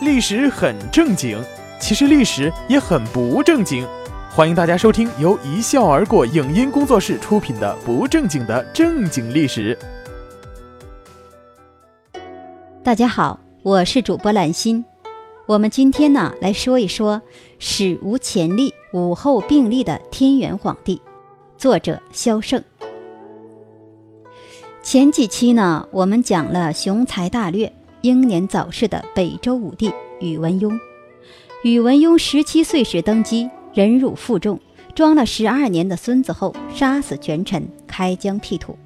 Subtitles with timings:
[0.00, 1.38] 历史很正经，
[1.78, 3.86] 其实历史也很不正经。
[4.30, 9.78] 欢迎大家收听由一笑而过影音工作室出品的《不正经的正经历史》。
[12.82, 14.82] 大家好，我是主播兰心。
[15.44, 17.20] 我们今天呢来说一说
[17.58, 21.02] 史无前例、武后并立的天元皇帝，
[21.58, 22.64] 作者萧胜。
[24.82, 27.70] 前几期呢，我们讲了雄才大略、
[28.02, 30.78] 英年早逝的北周武帝宇文邕。
[31.62, 34.58] 宇文邕十七岁时登基，忍辱负重，
[34.94, 38.76] 装了十二年的孙子后，杀死权臣，开疆辟土，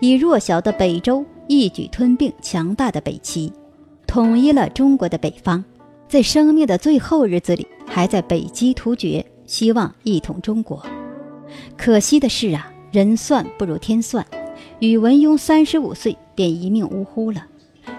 [0.00, 3.52] 以弱小的北周一举吞并强大的北齐，
[4.06, 5.64] 统一了中国的北方。
[6.06, 10.84] 在生命的最后日子里，还在北击突厥，希望一统中国。
[11.76, 14.24] 可惜的是啊，人算不如天算。
[14.78, 17.46] 宇文邕三十五岁便一命呜呼了，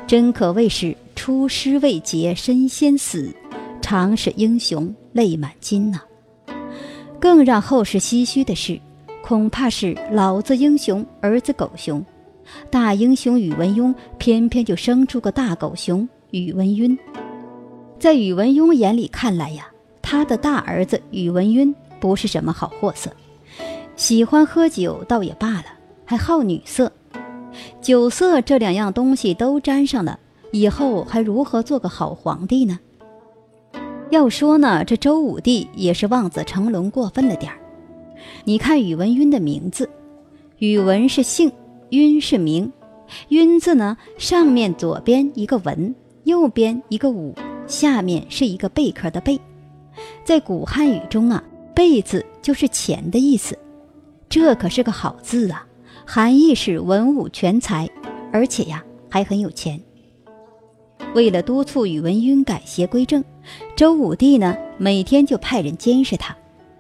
[0.06, 3.34] 真可谓是出师未捷身先死，
[3.82, 6.02] 常使英雄泪满襟呐。
[7.20, 8.80] 更让后世唏嘘的是，
[9.24, 12.06] 恐怕是老子英雄儿子狗熊，
[12.70, 16.98] 大英雄宇文邕偏偏就生出个大狗熊宇文赟。
[17.98, 19.68] 在宇文邕眼里看来呀，
[20.02, 23.10] 他的大儿子宇文赟不是什么好货色，
[23.96, 25.66] 喜欢喝酒倒也罢了。
[26.06, 26.92] 还好女色，
[27.84, 30.18] 酒色这两样东西都沾上了，
[30.54, 32.80] 以后还如何做个好皇帝呢？
[34.10, 37.60] 要说呢，这周武帝也是望子成龙过分了点儿。
[38.46, 39.90] 你看宇文赟的名字，
[40.60, 41.52] 宇文是姓，
[41.90, 42.72] 赟是名，
[43.28, 47.36] 赟字呢，上面左边一个文，右边一个武，
[47.68, 49.38] 下面是一个贝壳的贝。
[50.24, 51.44] 在古汉语中啊，
[51.76, 53.60] 贝字就是钱的意思，
[54.30, 55.68] 这可是个好字啊。
[56.06, 57.90] 含义是文武全才，
[58.32, 59.80] 而且呀还很有钱。
[61.16, 63.24] 为了督促宇文赟改邪归正，
[63.76, 66.36] 周武帝呢每天就派人监视他，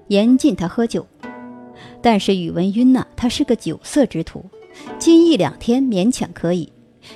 [0.07, 1.05] 严禁他喝酒。
[2.01, 4.43] 但是宇文赟呢，他是个酒色之徒，
[4.99, 6.71] 禁一两天勉强可以，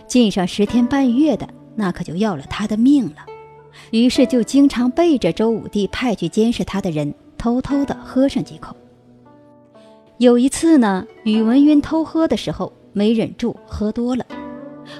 [0.08, 3.26] 禁上十天半月的，那可就要了他的命了。
[3.92, 8.76] 于是就经常背着周武帝派去监视他的人，偷偷的喝上几口。
[10.20, 14.26] 有一次呢，宇文赟偷喝的时候没忍住，喝多了，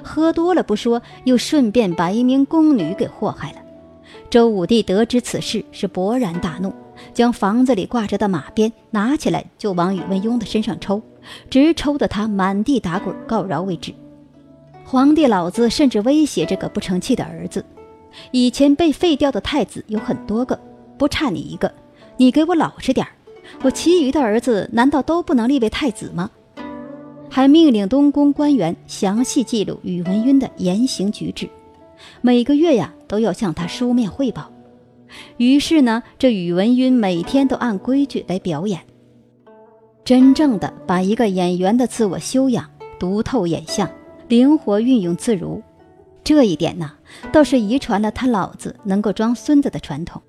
[0.00, 3.58] 喝多了不说，又顺便把一名宫女给祸害了。
[4.30, 6.72] 周武帝得知此事，是勃然大怒，
[7.12, 11.02] 将房子里挂着的马鞭拿起来就往宇文邕的身上抽，
[11.50, 13.92] 直抽得他满地打滚，告饶为止。
[14.84, 17.64] 皇帝老子甚至威胁这个不成器的儿子
[18.30, 20.56] ：“以前被废掉的太子有很多个，
[20.96, 21.74] 不差你一个，
[22.16, 23.10] 你给我老实点儿。”
[23.62, 26.30] 我其余的儿子难道都不能立为太子吗？
[27.30, 31.48] 还命令东宫官员详细记录宇文赟的言行举止，
[32.20, 34.50] 每个月呀都要向他书面汇报。
[35.36, 38.80] 于是呢，这宇文赟每天都按规矩来表演，
[40.04, 43.88] 真正的把一个演员的自我修养读透演相，
[44.28, 45.62] 灵活运用自如。
[46.24, 46.92] 这一点呢，
[47.32, 50.20] 倒是遗传了他老子能够装孙子的传统。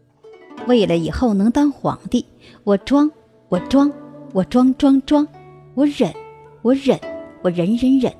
[0.68, 2.26] 为了以后能当皇帝，
[2.64, 3.10] 我装，
[3.48, 3.92] 我装，
[4.34, 5.28] 我装装装，
[5.74, 6.14] 我忍，
[6.62, 7.00] 我忍，
[7.42, 8.14] 我忍忍忍。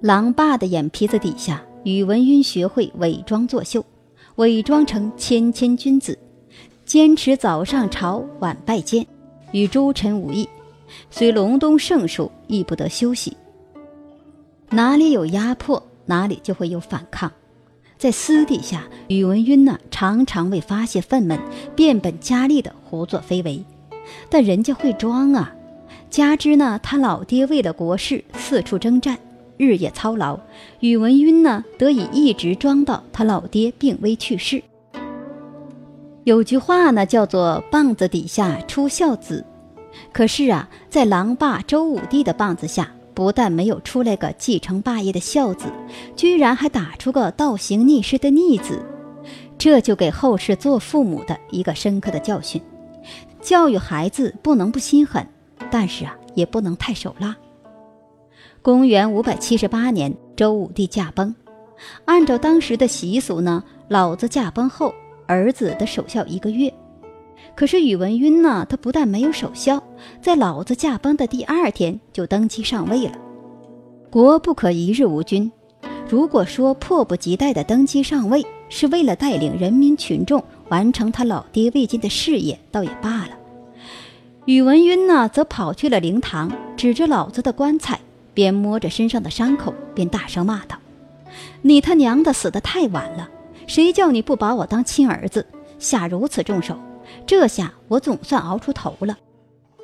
[0.00, 3.84] 狼爸的眼皮子底下，宇文赟学会伪装作秀，
[4.36, 6.18] 伪装成谦谦君子，
[6.86, 9.06] 坚持早上朝，晚拜见，
[9.52, 10.48] 与诸臣无异。
[11.10, 13.36] 虽隆冬盛暑，亦不得休息。
[14.70, 17.30] 哪里有压迫，哪里就会有反抗。
[18.00, 21.38] 在私底下，宇文赟呢常常为发泄愤懑，
[21.76, 23.62] 变本加厉的胡作非为，
[24.30, 25.54] 但人家会装啊。
[26.08, 29.18] 加之呢，他老爹为了国事四处征战，
[29.58, 30.40] 日夜操劳，
[30.78, 34.62] 宇文赟呢得以一直装到他老爹病危去世。
[36.24, 39.44] 有句话呢叫做“棒子底下出孝子”，
[40.10, 42.90] 可是啊，在狼爸周武帝的棒子下。
[43.14, 45.66] 不但没有出来个继承霸业的孝子，
[46.16, 48.84] 居然还打出个倒行逆施的逆子，
[49.58, 52.60] 这就给后世做父母的一个深刻的教训：
[53.40, 55.26] 教育孩子不能不心狠，
[55.70, 57.36] 但是啊，也不能太手辣。
[58.62, 61.34] 公元五百七十八年，周武帝驾崩，
[62.04, 64.94] 按照当时的习俗呢，老子驾崩后，
[65.26, 66.72] 儿子得守孝一个月。
[67.54, 68.66] 可是宇文赟呢？
[68.68, 69.82] 他不但没有守孝，
[70.22, 73.12] 在老子驾崩的第二天就登基上位了。
[74.10, 75.50] 国不可一日无君。
[76.08, 83.38] 如果说迫不及待的登基上位是为了带领人民群众完成他老爹未尽的事业，倒也罢了。
[84.46, 88.00] 宇文赟呢，则跑去了灵堂，指着老子的棺材，
[88.32, 90.76] 边摸着身上的伤口，边大声骂道
[91.62, 93.28] ：“你他娘的死得太晚了！
[93.66, 95.46] 谁叫你不把我当亲儿子，
[95.78, 96.76] 下如此重手？
[97.26, 99.16] 这下我总算熬出头了。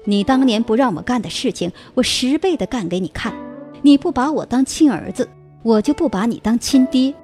[0.05, 3.35] 你当年不让我干的事情，我十倍的干给你看。
[3.83, 5.29] 你不把我当亲儿子，
[5.63, 7.15] 我就不把你当亲爹。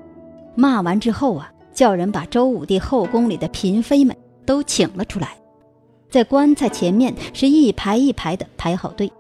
[0.55, 5.37] 骂完之后啊，叫人把周武帝后宫里的嫔妃们都请了出来，
[6.11, 9.11] 在棺材前面是一排一排的排好队，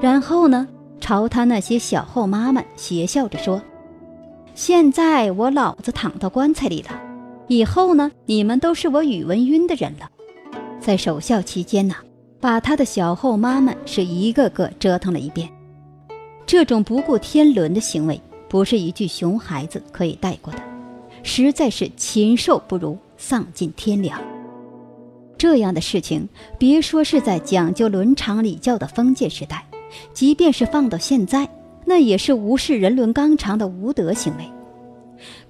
[0.00, 0.66] 然后呢，
[1.00, 3.62] 朝他那些小后妈们邪笑着说
[4.54, 6.90] ：“现在我老子躺到棺材里了，
[7.46, 10.10] 以后呢，你们都是我宇文赟的人了。”
[10.80, 11.94] 在守孝期间呢，
[12.40, 15.48] 把他的小后妈们是一个个折腾了一遍。
[16.46, 20.58] 这种不顾天伦的行为，不是一句熊孩子可以带过的，
[21.22, 24.20] 实在是禽兽不如，丧尽天良。
[25.38, 29.66] 这样的事情，别说是在讲究伦常礼教的封建时代，
[30.12, 31.48] 即便是放到现在，
[31.86, 34.44] 那也是无视人伦纲常的无德行为。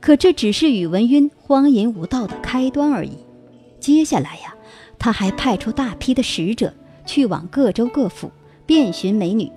[0.00, 3.12] 可这只是宇文赟荒淫无道的开端而已。
[3.80, 4.54] 接下来呀，
[4.98, 6.72] 他还派出大批的使者
[7.04, 8.30] 去往各州各府
[8.66, 9.50] 遍寻美女。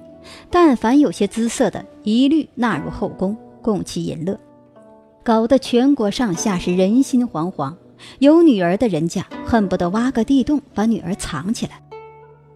[0.49, 4.37] 但凡有些姿色的，一律纳入后宫，供其淫乐，
[5.23, 7.73] 搞得全国上下是人心惶惶。
[8.19, 11.81] 有女儿的人家恨不得挖个地洞把女儿藏起来。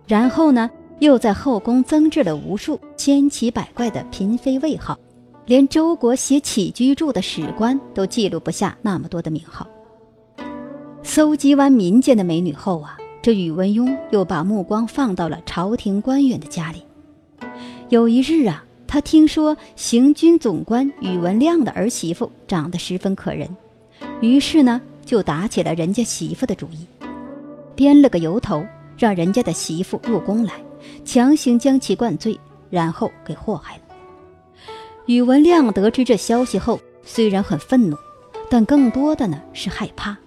[0.05, 0.69] 然后呢，
[0.99, 4.99] 又在后宫增置了无数千奇百怪的嫔妃位号，
[5.45, 9.67] 连周国写起居注的史官都记录不下那么多的名号。
[11.03, 16.83] 搜集完民间的美女后啊，这宇文邕又把目光放到了朝廷官员的家里。
[17.89, 23.49] 有一日啊，他听说行军总官宇文亮的儿媳妇长得十分可人，
[24.21, 26.85] 于是呢就打起了人家媳妇的主意，
[27.75, 28.63] 编了个由头，
[28.95, 30.53] 让人家的媳妇入宫来，
[31.03, 32.39] 强行将其灌醉，
[32.69, 33.81] 然后给祸害了。
[35.07, 37.97] 宇文亮得知这消息后，虽然很愤怒，
[38.49, 40.17] 但更多的呢是害怕。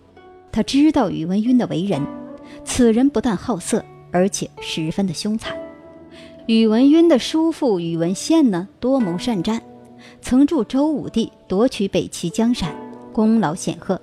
[0.50, 2.00] 他知道宇文赟的为人，
[2.65, 5.56] 此人不但好色，而且十分的凶残。
[6.47, 9.62] 宇文赟的叔父宇文宪呢，多谋善战，
[10.21, 12.75] 曾助周武帝夺取北齐江山，
[13.12, 14.00] 功劳显赫。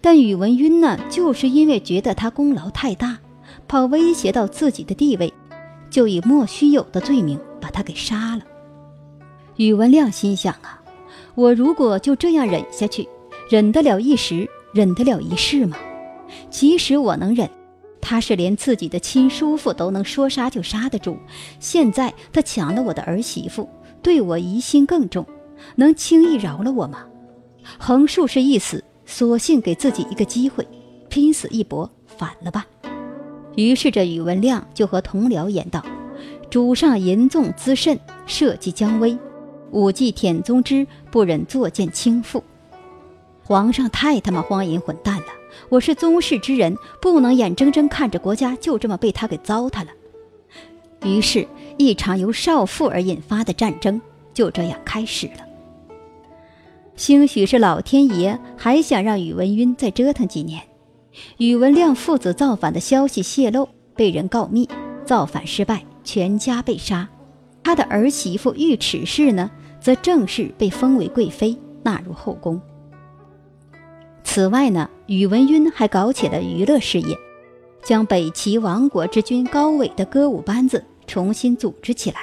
[0.00, 3.18] 但宇文赟呢，就是因为觉得他功劳太大，
[3.66, 5.32] 怕威胁到自己的地位，
[5.90, 8.42] 就以莫须有的罪名把他给杀了。
[9.62, 10.82] 宇文亮心想啊，
[11.36, 13.08] 我如果就这样忍下去，
[13.48, 15.76] 忍得了一时，忍得了一世吗？
[16.50, 17.48] 即使我能忍。
[18.00, 21.16] 他是连自己的亲叔父都能说杀就杀的主，
[21.60, 23.68] 现在他抢了我的儿媳妇，
[24.02, 25.24] 对我疑心更重，
[25.76, 27.06] 能轻易饶了我吗？
[27.78, 30.66] 横竖是一死，索性给自己一个机会，
[31.08, 32.66] 拼死一搏，反了吧。
[33.54, 35.80] 于是这宇文亮就和同僚言道
[36.50, 39.16] ：“主上淫纵滋甚，社稷将危，
[39.72, 42.42] 武继舔宗之不忍作践轻负。
[43.42, 45.26] 皇上太他妈荒淫混蛋了。”
[45.68, 49.90] 我是宗室之人，不能眼睁睁看着国家就这么被他给糟蹋了。
[51.04, 51.46] 于是，
[51.76, 54.00] 一场由少妇而引发的战争
[54.32, 55.44] 就这样开始了。
[56.96, 60.62] 兴许是老天爷还想让宇文赟再折腾几年，
[61.36, 64.66] 宇文亮父子造反的消息泄露，被人告密，
[65.04, 67.06] 造反失败，全家被杀。
[67.62, 69.50] 他的儿媳妇尉迟氏呢，
[69.82, 72.60] 则正式被封为贵妃，纳入后宫。
[74.22, 77.18] 此外呢，宇文赟还搞起了娱乐事业，
[77.82, 82.20] 将北齐亡国之君高纬的歌舞班子重新组织起来，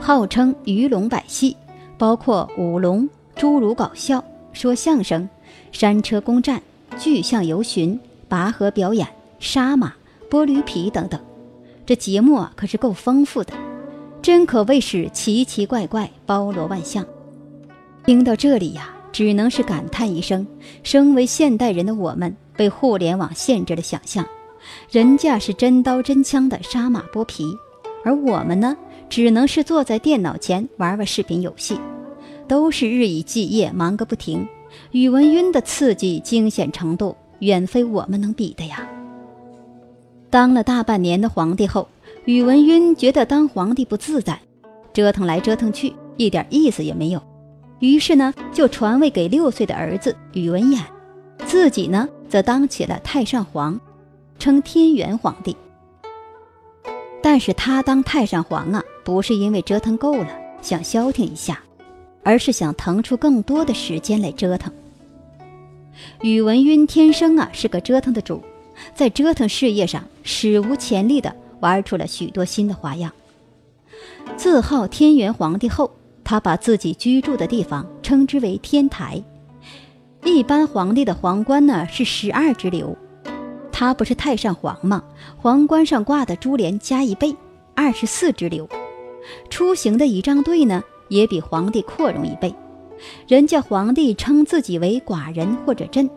[0.00, 1.56] 号称鱼龙百戏，
[1.98, 5.28] 包括舞龙、侏儒搞笑、说相声、
[5.72, 6.62] 山车攻战、
[6.96, 9.06] 巨象游巡、拔河表演、
[9.40, 9.92] 杀马、
[10.30, 11.20] 剥驴皮等等。
[11.84, 13.52] 这节目啊，可是够丰富的，
[14.22, 17.04] 真可谓是奇奇怪怪，包罗万象。
[18.04, 18.94] 听到这里呀。
[19.10, 20.46] 只能是感叹一声：
[20.82, 24.24] 身为现代人的我们，被互联网限制了想象。
[24.90, 27.46] 人家是真刀真枪的杀马剥皮，
[28.04, 28.76] 而我们呢，
[29.08, 31.80] 只能是坐在电脑前玩玩视频游戏，
[32.46, 34.46] 都是日以继夜忙个不停。
[34.92, 38.86] 宇文赟的刺激惊险程度，远非我们能比的呀。
[40.28, 41.88] 当了大半年的皇帝后，
[42.28, 44.38] 宇文赟觉得当皇帝不自在，
[44.92, 47.22] 折腾来折腾去，一点意思也没有。
[47.78, 50.78] 于是呢，就传位给六岁的儿子宇文衍，
[51.46, 53.80] 自己呢则当起了太上皇，
[54.38, 55.56] 称天元皇帝。
[57.22, 60.28] 但是他当太上皇啊，不是因为折腾够了
[60.60, 61.58] 想消停一下，
[62.22, 64.70] 而是想腾出更多的时间来折腾。
[66.20, 68.42] 宇文赟天生啊是个折腾的主，
[68.94, 73.12] 在折腾事业上史无前例的玩出了许多新的花样。
[74.36, 75.90] 自号天元皇帝后。
[76.24, 79.24] 他把自己居住的地方称之为天台，
[80.24, 82.94] 一般皇帝的皇冠呢是十二支流，
[83.72, 85.02] 他不是太上皇吗？
[85.38, 87.34] 皇冠上挂的珠帘加一倍，
[87.74, 88.68] 二十四支流。
[89.48, 92.54] 出行的仪仗队呢也比皇帝扩容一倍，
[93.26, 96.10] 人家皇帝称自己为寡人或者朕，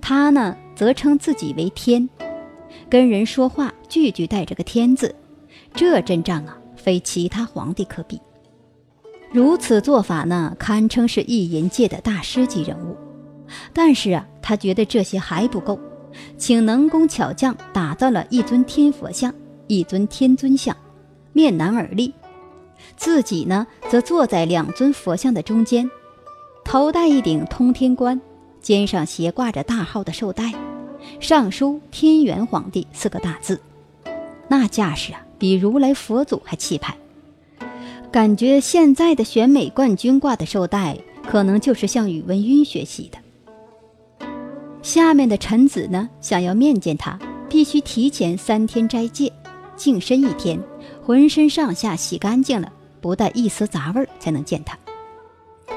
[0.00, 2.08] 他呢则称自己为天，
[2.88, 5.14] 跟人说话句句带着个天字，
[5.74, 8.20] 这阵仗啊，非其他皇帝可比。
[9.32, 12.96] 如此做法呢，堪称是意淫界的大师级人物。
[13.72, 15.78] 但是啊，他觉得这些还不够，
[16.38, 19.34] 请能工巧匠打造了一尊天佛像、
[19.66, 20.76] 一尊天尊像，
[21.32, 22.14] 面南而立，
[22.96, 25.90] 自己呢则坐在两尊佛像的中间，
[26.64, 28.20] 头戴一顶通天冠，
[28.60, 30.52] 肩上斜挂着大号的绶带，
[31.20, 33.60] 上书“天元皇帝”四个大字，
[34.48, 36.96] 那架势啊，比如来佛祖还气派。
[38.12, 43.18] 感觉现在的选美冠军挂的绶带，可能就是向宇文赟学习的。
[44.82, 47.18] 下面的臣子呢，想要面见他，
[47.48, 49.32] 必须提前三天斋戒，
[49.76, 50.60] 净身一天，
[51.02, 52.70] 浑身上下洗干净了，
[53.00, 54.78] 不带一丝杂味儿才能见他。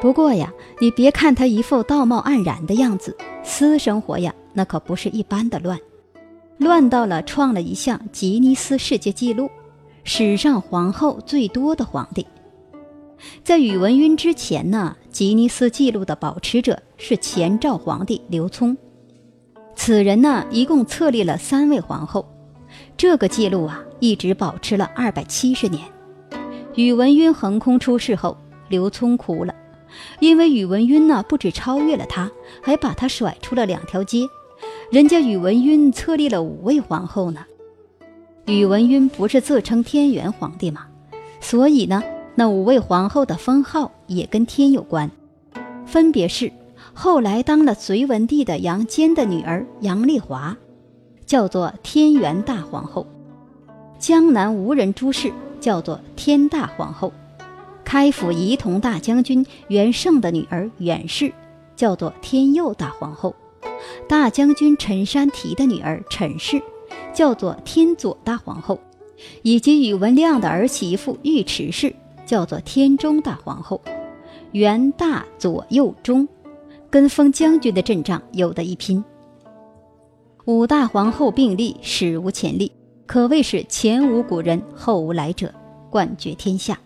[0.02, 5.80] 不过呀，你别看他一副道貌岸然的样子，私生活呀，那可不是一般的乱，
[6.58, 9.48] 乱到了创了一项吉尼斯世界纪录。
[10.04, 12.26] 史上皇后最多的皇帝，
[13.44, 18.76] 在宇文赟之前呢，吉尼斯纪录的保持者是前赵皇帝刘聪。
[19.76, 22.28] 此人呢，一共册立了三位皇后，
[22.98, 25.84] 这个记录啊，一直保持了二百七十年。
[26.74, 28.36] 宇文赟横空出世后，
[28.70, 29.54] 刘聪哭了，
[30.20, 32.32] 因为宇文赟呢，不止超越了他，
[32.64, 34.26] 还把他甩出了两条街。
[34.90, 37.46] 人家宇文赟册立了五位皇后呢。
[38.46, 40.88] 宇文赟不是自称天元皇帝吗？
[41.42, 42.02] 所以呢，
[42.36, 45.12] 那五位皇后的封号也跟天有关，
[45.86, 46.50] 分别是
[46.94, 50.56] 后来当了隋文帝的杨坚的女儿杨丽华，
[51.26, 53.06] 叫做天元大皇后；
[54.00, 57.12] 江南无人朱氏叫做天大皇后；
[57.84, 61.34] 开府仪同大将军袁胜的女儿袁氏
[61.76, 63.36] 叫做天佑大皇后；
[64.08, 66.62] 大将军陈山提的女儿陈氏。
[67.14, 68.80] 叫做天左大皇后，
[69.42, 71.94] 以及宇文亮的儿媳妇尉迟氏，
[72.28, 73.82] 叫做天中大皇后。
[74.52, 76.28] 元大左右中，
[76.92, 79.04] 跟封将军的阵仗有的一拼。
[80.46, 82.72] 五大皇后并立，史无前例，
[83.08, 85.52] 可谓是前无古人，后无来者，
[85.90, 86.80] 冠绝天下。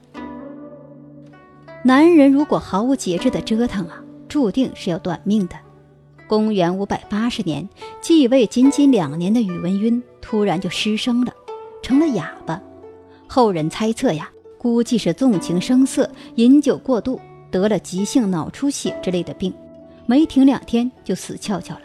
[1.84, 5.56] 男人如果毫无节制的折腾啊，注定是要短命的。
[6.32, 7.68] 公元五百八十年，
[8.00, 11.34] 继位仅仅两年的宇文赟突然就失声了，
[11.82, 12.58] 成了哑巴。
[13.28, 17.20] 后人猜测呀，估计是纵情声色、饮酒过度，
[17.52, 19.54] 得了急性脑出血之类的病，
[20.06, 21.82] 没停两天就死翘翘了。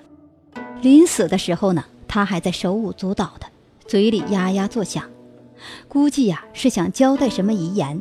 [0.81, 3.47] 临死的时候呢，他还在手舞足蹈的，
[3.89, 5.11] 嘴里呀呀作响，
[5.89, 8.01] 估计呀是想交代什么遗言。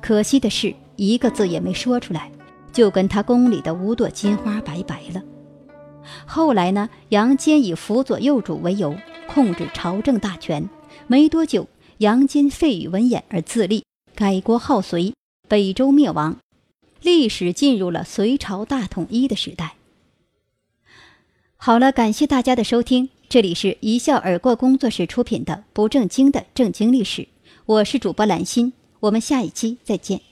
[0.00, 2.32] 可惜的是，一个字也没说出来，
[2.72, 5.22] 就跟他宫里的五朵金花拜拜了。
[6.26, 10.68] 后来呢，杨坚以辅佐幼主为由，控制朝政大权。
[11.06, 15.14] 没多久，杨坚废宇文衍而自立，改国号隋，
[15.48, 16.36] 北周灭亡，
[17.00, 19.74] 历史进入了隋朝大统一的时代。
[21.56, 27.28] 好了，感谢大家的收听，这里是一笑而过工作室出品的不正经的正经历史，
[27.66, 30.31] 我是主播兰心，我们下一期再见。